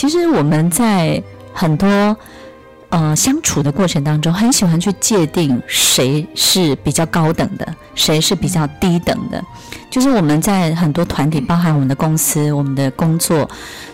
[0.00, 1.22] 其实我们在
[1.52, 2.16] 很多。
[2.88, 7.64] 呃，相处的过程当中，很喜欢去界定谁是比较高等的，
[7.94, 9.40] 谁是比较低等的。
[9.88, 13.48] 就是我们在很多团体，包含我们的公司、我们的工作，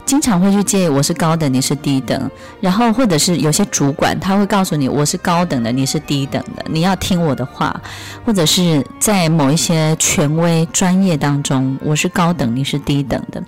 [0.06, 2.30] 经常会去介意我是高等，你是低等。
[2.58, 7.78] 然后或者是有些主管，他会告诉你我是高等的，你是低等的，你要听我的话。
[8.24, 13.42] 或者是在某一些权威专业当中，我是高等，你是低等的。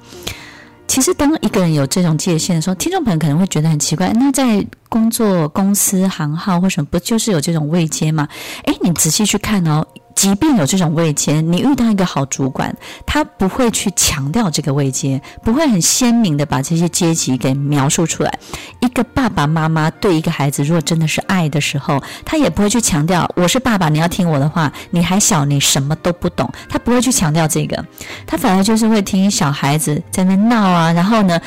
[0.89, 4.11] 其实，当一个人有这种界限的时候，听众朋友可能会觉得很奇怪。
[4.15, 8.27] 那在工作、公司、行号或什么，不就是有这种位阶吗？
[8.65, 9.87] 诶，你仔细去看哦。
[10.19, 18.39] 即便有这种位阶，你遇到一个好主管，他不会去强调这个位阶，不会很鲜明的把这些阶级给描述出来。
[18.81, 27.87] 一个爸爸妈妈对一个孩子，如果真的是爱的时候，他也不会去强调我是爸爸，你要听我的话，你还小，你什么都不懂，他不会去强调这个，
[28.27, 31.41] 他反而就是会听小孩子在那闹啊，然后呢，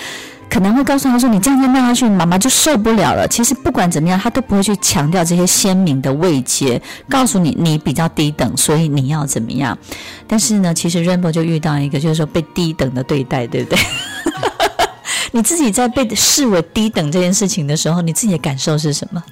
[0.52, 9.78] 可能会告诉他说：“你这样再闹下去，妈妈就受不了了。”其实不管怎么样，他都不会去强调这些鲜明的位阶，告诉你你比较低等，所以你要怎么样。
[10.28, 13.80] 但是呢，其实 Rainbow 就遇到一个，就是说被低等的对待，对不对？
[15.32, 19.24] 你自己在被视为低等这件事情的时候，你自己的感受是什么？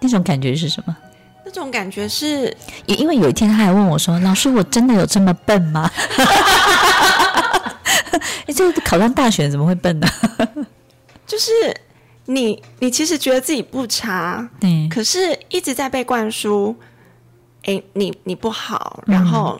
[0.00, 0.96] 那种感觉是什么？
[1.44, 2.52] 那种感觉是，
[2.86, 5.88] 因为有一天他还问我说：“老师，我真的有这么笨吗？”
[8.84, 10.06] 考上大学怎么会笨呢？
[11.26, 11.50] 就是
[12.26, 16.76] 你，你其实觉得自己不差，对，可是一直在被灌输，
[17.62, 19.58] 哎，你你不好，然后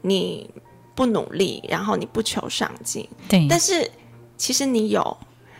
[0.00, 0.50] 你
[0.94, 3.46] 不努力，然后你不求上进，对。
[3.48, 3.88] 但是
[4.36, 5.16] 其实你有，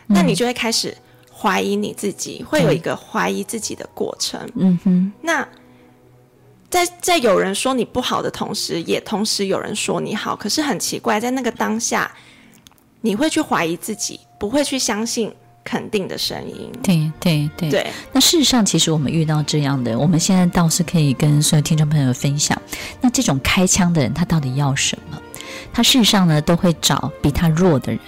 [0.07, 0.95] 那你就会开始
[1.33, 4.39] 怀疑你自己，会有一个怀疑自己的过程。
[4.55, 5.13] 嗯哼。
[5.21, 5.47] 那
[6.69, 12.11] 在在有人说你不好的同时，也同时有人说你好，可是很奇怪，在那个当下。
[13.05, 15.29] 你会去怀疑自己，不会去相信
[15.61, 16.71] 肯定的声音。
[16.81, 17.87] 对对对对。
[18.13, 22.59] 那事实上，其实我们遇到这样的，我们现在倒是可以跟所有听众朋友分享。
[23.01, 25.21] 那这种开枪的人，他到底要什么？
[25.73, 27.99] 他事实上呢，都会找比他弱的人，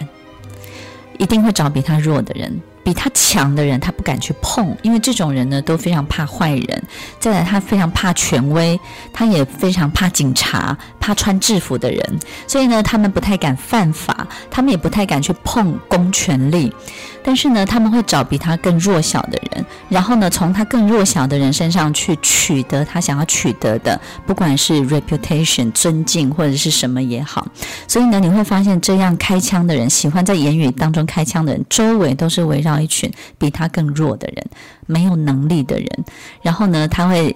[1.20, 2.62] 一定会找比他弱的人。
[2.86, 6.84] 比他强的人，他不敢去碰，因为这种人呢，都非常怕坏人。
[7.20, 8.80] 再来，他非常怕权威，
[9.12, 12.20] 他也非常怕警察，怕穿制服的人。
[12.48, 16.74] 所以呢，他们不太敢犯法，他们也不太敢去碰公权力。
[17.22, 27.46] 但是呢，他们会找比他更弱小的人，然后呢，从他更弱小的人身上去取得他想要取得的，不管是 reputation 尊敬或者是什么也好。
[27.88, 34.46] 所以呢，你会发现这样开枪的人，喜欢在言语当中开枪的人，周围都是围绕一群比他更弱的人，
[34.86, 36.06] 没有能力的人。
[36.42, 37.36] 然后呢，他会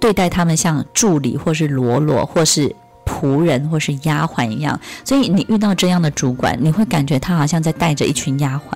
[0.00, 2.74] 对待他们像助理，或是喽啰，或是。
[3.06, 8.72] 仆人或是丫鬟一样，所以你遇到这样的主管，你会感觉他好像在带着一群丫鬟，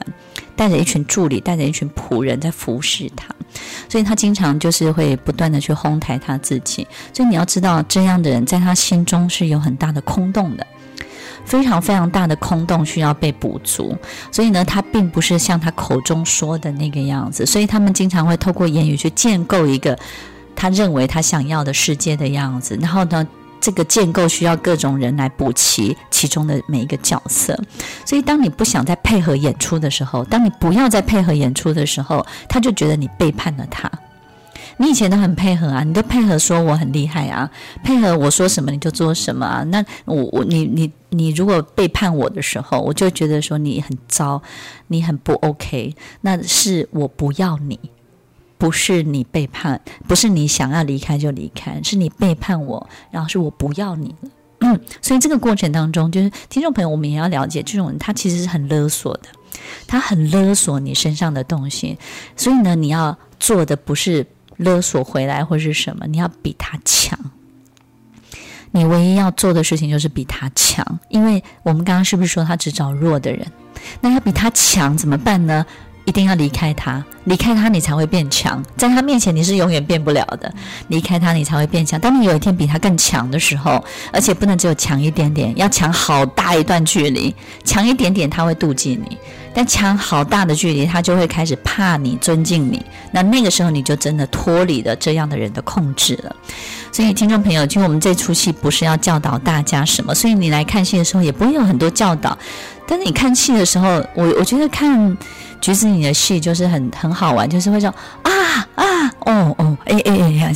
[0.55, 3.35] 带着一群助理，带着一群仆人在服侍他，
[3.89, 6.87] 所以他经常就是会不断的去哄抬他自己。
[7.13, 10.67] 所以你要知道，这样的人在他心中是有很大的空洞的，
[11.45, 13.97] 非常非常大的空洞需要被补足。
[14.31, 19.99] 所以呢，他并不是像他口中说的那个样子，所以他们经常会透过言语去建构一个
[20.55, 23.27] 他认为他想要的世界的样子，然后呢，
[23.61, 27.59] 这个建构需要各种人来补齐其中的每一个角色，
[28.05, 33.91] 所以当你不想再配合演出的时候，当你不要再配合演出的时候，他就觉得你背叛了他。
[34.79, 37.51] 你以前都很配合啊，你都配合说我很厉害啊，
[37.85, 39.63] 配合我说什么你就做什么啊。
[39.65, 44.41] 那我我你你你如果背叛我的时候，我就觉得说你很糟，
[44.87, 45.95] 你很不 OK。
[46.23, 47.79] 那是我不要你。
[48.61, 54.31] 不是你背叛，不是你想要离开就离开，是你背叛我，然后是我不要你了。
[54.59, 59.29] 嗯， 所以这个过程当中，就是听众朋友，我们也要了解，这种人他其实是很勒索的，
[59.87, 61.97] 他很勒索你身上的东西。
[62.37, 64.27] 所以呢，你要做的不是
[64.59, 67.19] 勒索回来或是什么，你要比他强。
[68.73, 73.47] 你唯一要做的事情就是比他强，因为我们刚刚是不是说他只找弱的人？
[74.03, 75.65] 那要比他强怎么办呢？
[76.05, 80.51] 一定要离开他，离开他你才会变强，在他面前你是永远变不了的。
[80.89, 82.01] 离开他你才会变强。
[82.01, 87.35] 当你有一天比他更强的时候，而且不能只有强一点点，要强好大一段距离。
[87.63, 89.19] 强一点点他会妒忌你，
[89.59, 92.81] 但强好大的距离他就会开始怕你、尊敬你。
[93.11, 96.37] 那那个时候你就真的脱离了这样的人的控制了。
[96.93, 102.39] 所以听众朋友，其实我们这出戏不是要教导大家什么，所以你来看戏的时候也不会有很多教导。
[102.87, 105.19] 但是你看戏的时候，我我觉得看。
[105.61, 108.31] 橘子，你的戏就是很很好玩，就是会说啊
[108.77, 110.53] 啊哦哦哎哎哎呀，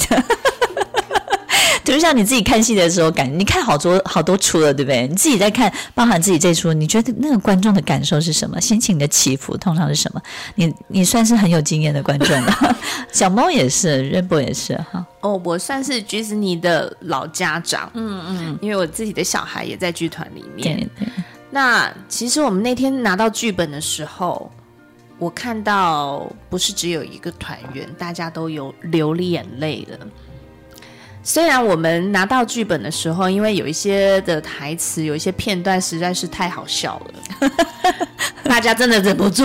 [1.93, 5.07] 对就像你自己看戏的时候，感你看好多好多出了，对不对？
[5.07, 8.59] 你自己在看，包含自己这出，你觉得那个观众的感受是什么？
[8.61, 10.23] 心情的起伏通常是什么？
[10.55, 12.77] 你你算是很有经验的观众了。
[13.13, 15.07] 小猫也是，Rainbow 也是哈。
[15.21, 20.79] 哦，我算是橘子妮的老家长，嗯嗯，因为我自己的小孩也在剧团里面。
[20.79, 21.09] 对对。
[21.51, 24.51] 那其实我们那天拿到剧本的时候，
[25.19, 29.99] 我看到不是只有一个团员，大家都有流眼泪的。
[31.25, 37.01] 虽然我们拿到剧本的时候，因为有一些的台词，有一些片段实在是太好笑
[37.41, 37.49] 了，
[38.45, 39.45] 大家真的忍不住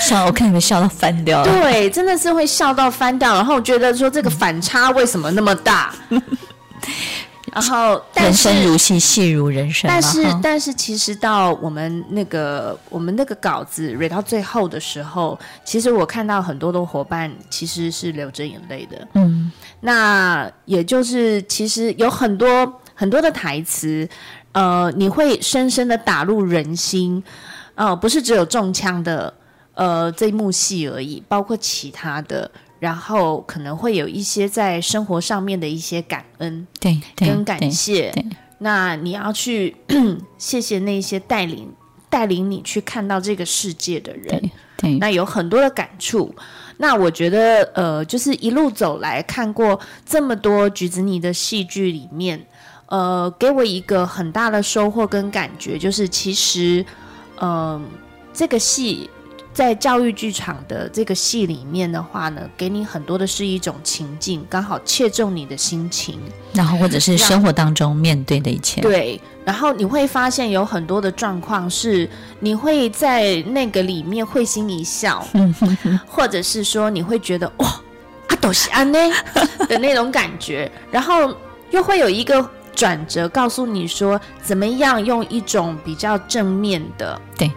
[0.00, 1.60] 笑，我看你们笑到翻掉了。
[1.60, 5.92] 对，真的是会笑到翻掉，然后觉得说这个反差为什么那么大？
[7.54, 9.88] 然后人生如戏，戏如人生。
[9.88, 19.06] 但是，但是，其实到我们那个我们那个稿子 read 到最后的时候，其实我看到很多的伙伴其实是流着眼泪的。
[19.14, 24.08] 嗯，那也就是其实有很多很多的台词，
[24.50, 27.22] 呃，你会深深的打入人心。
[27.76, 29.32] 呃，不是只有中枪的
[29.74, 32.50] 呃这一幕戏而已，包括其他的。
[32.84, 38.12] 然后可能会有一些在生活上面的一些感恩，对，跟感谢。
[38.58, 39.74] 那你要去
[40.36, 41.72] 谢谢那些带领
[42.10, 46.34] 带领你去看到这个世界的人，对，对，那有很多的感触。
[46.76, 52.38] 那我觉得，呃，就是一路走来看过这么多橘子泥的戏剧里面，
[52.84, 56.84] 呃，给我一个很大的收获跟感觉，就是其实，
[57.40, 57.82] 嗯、呃，
[58.34, 59.08] 这个戏。
[59.54, 66.18] 在教育剧场的这个戏里面的话呢，给你很多的是一种情境，刚好切中你的心情，
[66.52, 68.80] 然后或者是生活当中面对的一切。
[68.80, 72.10] 对，然后你会发现有很多的状况是
[72.40, 75.24] 你会在那个里面会心一笑，
[76.04, 77.80] 或者是说你会觉得哇，
[78.26, 78.98] 阿斗西安呢
[79.68, 81.32] 的那种感觉，然后
[81.70, 87.48] 又会有一个转折，告诉你说怎么样用一种比较正面的、对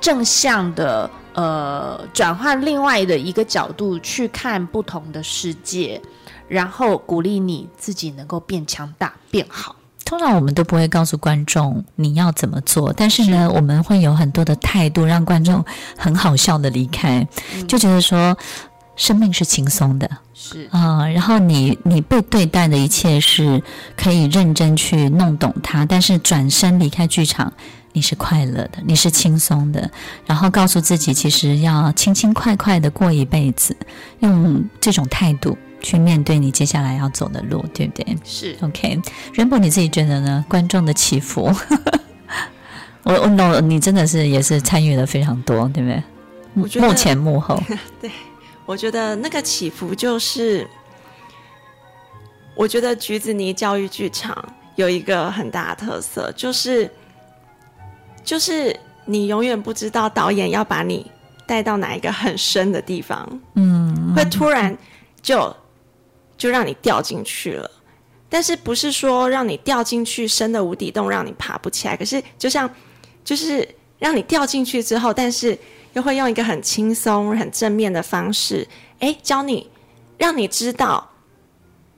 [0.00, 1.08] 正向的。
[1.34, 6.00] 呃，转换另外的一个角度去看不同的世界，
[6.48, 9.76] 然后鼓励你自己能够变强大、变好。
[10.04, 15.64] 通常我们都不会告诉观众你要怎么做，但是呢，是我们会有很多的态度，让观众
[15.96, 17.24] 很好笑的离开，
[17.54, 18.36] 嗯、就觉得说
[18.96, 23.62] 生命是轻松的，是啊、呃，然后你你被对待的一切是
[23.96, 27.52] 可以认真去弄懂它，但是转身离开剧场。
[27.92, 29.90] 你是快乐的，你是轻松的，
[30.24, 33.76] 然后告诉自己，其实要轻轻快快的过一辈子，
[34.20, 38.16] 用这种态度去面对你接下来要走的路，对不对？
[38.22, 40.44] 是 OK，Rainbow，你自己觉得呢？
[40.48, 41.52] 观众的起伏，
[43.02, 46.02] 我我 no，你真的是也是参与了非常多，对不对？
[46.54, 47.60] 我觉得幕前幕后，
[48.00, 48.08] 对，
[48.66, 50.64] 我觉得那个起伏就是，
[52.54, 56.88] 我觉得橘子泥教育剧场有一个很大的特色，就是。
[58.30, 61.04] 就是你永远不知道导演要把你
[61.48, 64.78] 带到哪一个很深的地方，嗯，会突然
[65.20, 65.52] 就
[66.38, 67.68] 就让你掉进去了。
[68.28, 71.96] 但是不是说让你掉进去深的无底洞，让你爬不起来？
[71.96, 72.70] 可是就像
[73.24, 73.68] 就是
[73.98, 75.58] 让你掉进去之后，但是
[75.94, 78.64] 又会用一个很轻松、很正面的方式，
[79.00, 79.68] 哎，教你，
[80.18, 81.10] 让你知道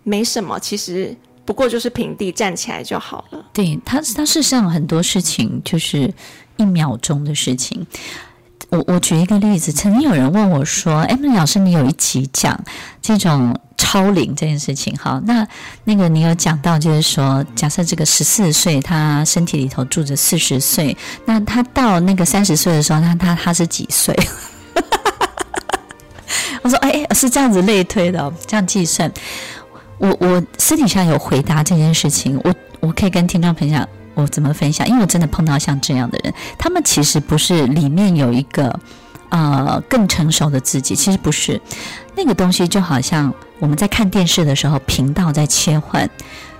[0.02, 1.14] 没什么，其实。
[1.44, 3.44] 不过就是平地站起来就好了。
[3.52, 6.12] 对他，他事实上很多事情就是
[6.56, 7.86] 一秒钟的事情。
[8.68, 12.58] 我我举一个例子，曾经有人问我说：“Emily 老师，你有一集讲
[13.02, 15.46] 这种超龄这件事情，哈，那
[15.84, 20.96] 那个你有讲到，就是说，假设这个十四岁，他身体里头住着四十岁，
[21.26, 24.16] 那他到那个三十岁的时候，那他他是几岁？”
[26.62, 29.12] 我说：“哎，是这样子类推的，这样计算。”
[30.02, 38.80] 我我私底下有回答这件事情，我我可以跟听众分享我怎么分享，因为我真的碰到像这样的人，他们其实不是里面有一个
[39.28, 41.60] 呃更成熟的自己，其实不是，
[42.16, 46.10] 那个东西就好像我们在看电视的时候频道在切换，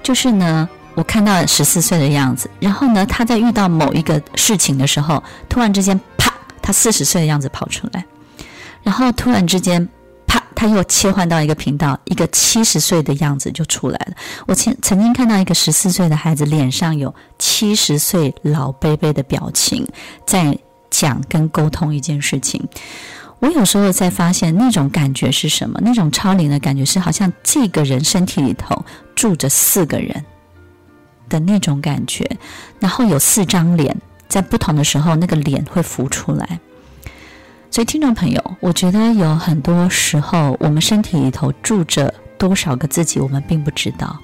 [0.05, 6.33] 就是呢，我看到十四岁的样子，然后呢，他在遇到某一个事情的时候，突然之间啪，
[6.63, 8.05] 他四十岁的样子跑出来，
[8.85, 9.89] 然后突然之间。
[10.63, 14.15] 他又切换到一个频道，一个七十岁的样子就出来了。
[14.47, 19.85] 我曾曾经看到一个十四岁的孩子脸上有七十岁老伯伯的表情，
[20.25, 20.57] 在
[20.89, 22.65] 讲跟沟通一件事情。
[23.41, 25.81] 我有时候在发现那种感觉是什么？
[25.83, 28.85] 那种超龄的感觉是好像这个人身体里头
[29.17, 30.25] 住着四个人
[31.29, 32.25] 的那种感觉，
[32.79, 33.97] 然后有四张脸，
[34.29, 36.61] 在不同的时候那个脸会浮出来。
[37.73, 44.15] 所以，听众朋友，我觉得有很多时候，我们身体里头住着多少个自己，我们并不知道。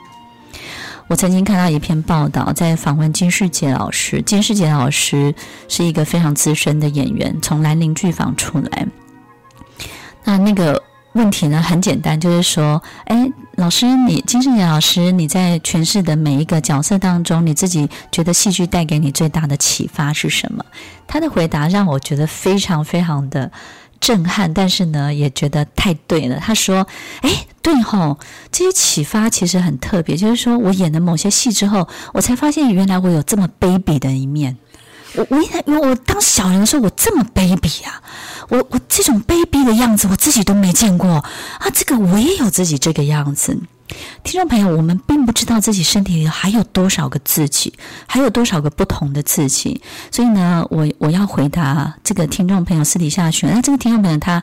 [1.06, 4.20] 我曾经看到一篇报道，在访问金世杰老师。
[4.20, 5.34] 金世杰老师
[5.66, 8.86] 是一个非常资深的演员，从兰陵剧坊出来。
[10.24, 10.82] 那那个
[11.18, 20.64] 问题呢，很简单，就是说，哎，老师，你金圣杰老师，你在诠释的每一个角色当中，你自己觉得戏剧带给你最大的启发是什么？
[21.08, 23.50] 他的回答让我觉得非常非常的。
[24.00, 26.38] 震撼，但是呢，也觉得太对了。
[26.38, 26.86] 他说
[27.22, 28.16] ：“哎，对吼，
[28.52, 30.16] 这些启发其实很特别。
[30.16, 34.56] 就是说我演了某些戏之后，我才发现原来我有这么卑鄙的一面。
[35.18, 38.00] 我我因为我当小人的时候，我这么卑鄙啊！
[38.48, 41.68] 我我这种卑鄙的样子，我自己都没见过啊！
[41.74, 43.58] 这个我也有自己这个样子。”
[44.22, 47.72] 听众朋友，我们并不知道自己身体里还有多少个自己，
[48.06, 49.80] 还有多少个不同的自己。
[50.12, 54.42] 所以呢，我我要回答这个听众朋友私底下询问，那这个听众朋友他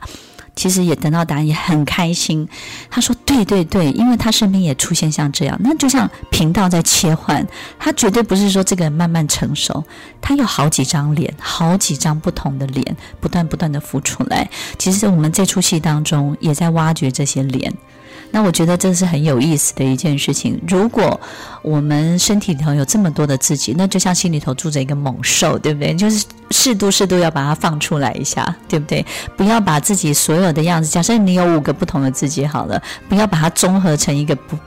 [0.56, 2.48] 其实也得到答案，也很开心。
[2.90, 7.46] 他说：“对对对，因为他身边也出现像这样，那就像频道在切换，
[7.78, 9.84] 他绝对不是说这个人慢慢成熟，
[10.20, 14.48] 他有好几张脸，好几张不同的脸，不断不断的浮出来。
[14.78, 17.72] 其实我们这出戏当中也在挖掘这些脸。”
[18.30, 20.60] 那我觉得这是很有意思的一件事情。
[20.66, 21.18] 如果
[21.62, 25.94] 我们身体里头有这么多的自己，那就像心里头住着一个猛兽，对不对？
[25.94, 29.04] 就是适度适度要把它放出来一下，对不对？
[29.36, 34.58] 不要把自己所有的样子，假设你有五个不同的自己，好了，不要把它综合成一个不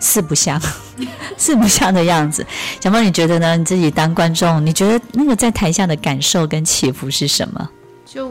[0.00, 0.60] 四不像、
[1.36, 2.46] 四不像的样子。
[2.80, 3.56] 小猫，你觉得呢？
[3.56, 7.68] 你自己当观众，你觉得那个在台下的感受跟起伏是什么？
[8.06, 8.30] 就。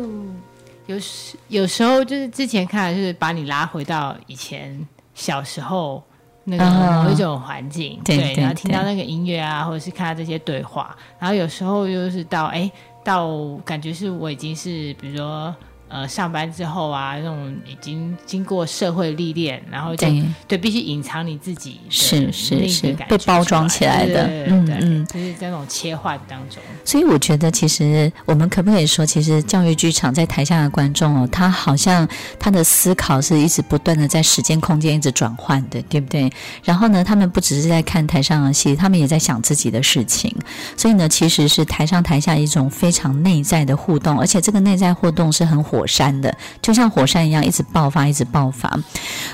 [0.88, 6.04] 有时有时候就是之前看，就是把你拉回到以前小时候
[6.46, 6.66] 那个
[7.04, 12.72] 某一种环境，哦、对，对，然后听到那个音乐啊，或者是看到这些对话，然后有时候又是到哎，
[13.04, 15.56] 到感觉是我已经是比如说。
[15.90, 26.62] 呃，上班之后啊，那种已经经过社会历练，然后就对，对必须隐藏你自己，是是是被包装起来的，嗯嗯，就是在那种切换当中。
[26.84, 32.06] 所以我觉得，其实我们可不可以说，其实教育剧场在台下的观众哦，他好像
[32.38, 36.30] 他的思考是一直不断的在时间空间一直转换的，对不对？
[36.66, 40.36] 然后呢，他们不只是在看台上的戏，他们也在想自己的事情。
[40.76, 45.77] 所以呢，其实是台上台下一种非常内在的互动，而且这个内在互动是很火。
[45.78, 48.68] 火山的，就像火山一样，一直爆发，一直爆发。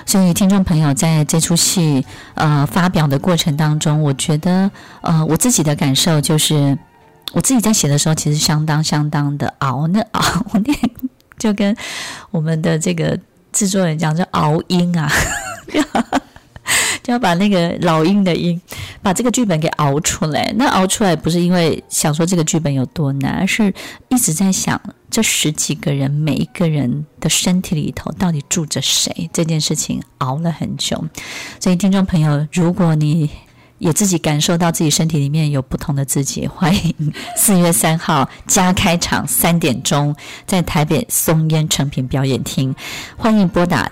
[0.05, 4.69] 所以，听众朋友在这出戏呃发表的过程当中，我觉得
[5.01, 6.77] 呃我自己的感受就是，
[7.31, 10.21] 我自己在写的时候，其实相当相当的熬那 熬，
[10.51, 10.77] 我念
[11.37, 11.73] 就跟
[12.29, 13.17] 我们的这个
[13.53, 15.09] 制作人讲，叫熬音啊。
[17.03, 18.59] 就要把那个老鹰的鹰，
[19.01, 20.51] 把这个剧本给熬出来。
[20.57, 23.73] 那熬出来不是因为想说这个剧本有多难，而是
[24.07, 24.81] 一直在想
[25.11, 31.03] 这十几个人每一个人的身体里头到底住着谁这件事情，熬了很久。
[31.59, 33.29] 所以听众朋友，如果你
[33.79, 42.73] 也自己感受到自己身体里面有不同的自己，欢迎四月三号加开场三点钟在台北松烟诚品表演厅，
[43.17, 43.91] 欢迎拨打。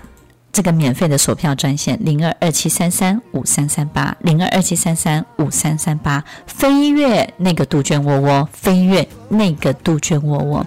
[0.52, 10.66] 这个免费的索票专线零二二七三三五三三八零二二七三三五三三八，飞跃那个杜鹃窝窝，飞跃那个杜鹃窝窝。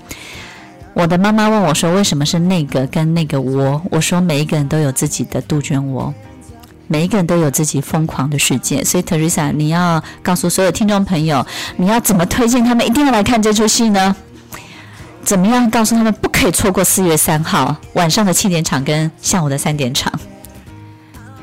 [0.96, 6.12] 我的妈妈问我说：“为什么是那个跟那个窝？”我说：“每一个人都有自己的杜鹃窝，
[6.88, 14.16] 每一个人都有自己疯狂的世界。”所以，Teresa，你要告诉所有听众朋友，你要怎么推荐他们一定要来看这出戏呢？
[15.26, 20.14] 怎么样告诉他们不可以错过四月三号晚上的七点场跟下午的三点场？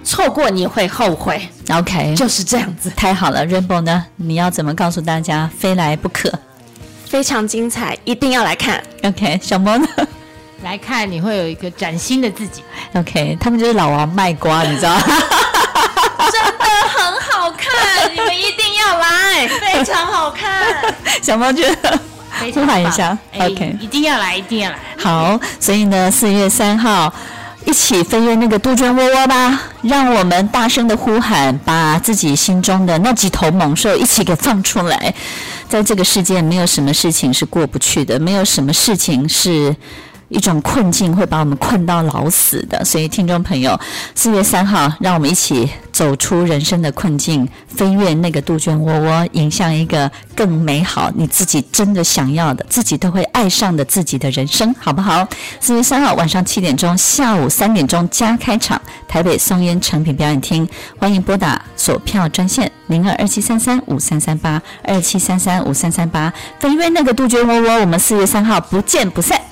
[0.05, 1.49] 错过你会后悔。
[1.69, 2.91] OK，就是这样子。
[2.97, 4.05] 太好了，Rainbow 呢？
[4.17, 6.33] 你要怎么告诉大家非来不可？
[7.07, 8.83] 非常精彩，一定要来看。
[9.03, 9.87] OK，小猫呢？
[10.63, 12.63] 来看你会有一个崭新的自己。
[12.95, 15.03] OK，他们就是老王卖瓜，你知道吗？
[16.31, 20.95] 真的很好看，你们一定要来， 非常好看。
[21.21, 21.99] 小猫觉得。
[22.55, 24.79] 呼喊一下，OK，一定要来，一定要来。
[24.99, 27.13] 好，所以呢，四月三号
[27.67, 35.15] 一起飞越那个杜鹃窝窝吧，让我们大声的呼喊，把自己心中的那几头猛兽一起给放出来。
[35.69, 39.75] 在这个世界，没有什么事情是过不去的，没有什么事情是。
[40.29, 43.79] 一种困境会把我们困到老死的，所以听众朋友，
[44.15, 55.29] 四月三号，让我们一起走出人生的困境，飞越那个杜鹃窝窝，迎向一个更美好、你自己真的想要的、自己都会爱上的自己的人生，好不好？
[55.61, 60.67] 四月三号晚上七点钟，下午三点钟加开场，台北松烟诚品表演厅，
[60.99, 69.52] 欢迎拨打索票专线零二二七三三五三三八二七三三五三三八，飞越那个杜鹃窝窝，我们四月三号不见不散。